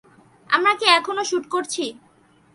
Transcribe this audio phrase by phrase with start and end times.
[0.49, 1.83] আমরা কি এখনও শুট করছি?